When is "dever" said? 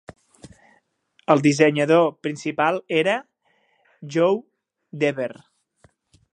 5.05-5.33